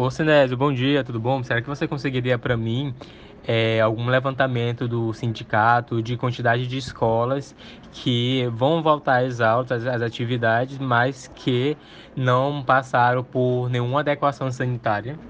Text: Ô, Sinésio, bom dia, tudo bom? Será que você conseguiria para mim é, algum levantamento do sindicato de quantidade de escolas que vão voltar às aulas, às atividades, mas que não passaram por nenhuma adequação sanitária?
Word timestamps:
Ô, 0.00 0.08
Sinésio, 0.12 0.56
bom 0.56 0.72
dia, 0.72 1.02
tudo 1.02 1.18
bom? 1.18 1.42
Será 1.42 1.60
que 1.60 1.66
você 1.66 1.88
conseguiria 1.88 2.38
para 2.38 2.56
mim 2.56 2.94
é, 3.42 3.80
algum 3.80 4.06
levantamento 4.06 4.86
do 4.86 5.12
sindicato 5.12 6.00
de 6.00 6.16
quantidade 6.16 6.68
de 6.68 6.78
escolas 6.78 7.52
que 7.90 8.46
vão 8.52 8.80
voltar 8.80 9.24
às 9.24 9.40
aulas, 9.40 9.72
às 9.72 10.00
atividades, 10.00 10.78
mas 10.78 11.26
que 11.26 11.76
não 12.14 12.64
passaram 12.64 13.24
por 13.24 13.68
nenhuma 13.68 13.98
adequação 14.00 14.52
sanitária? 14.52 15.20